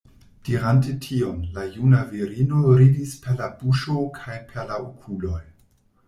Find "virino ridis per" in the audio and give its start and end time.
2.13-3.35